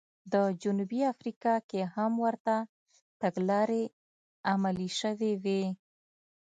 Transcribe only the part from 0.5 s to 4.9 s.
جنوبي افریقا کې هم ورته تګلارې عملي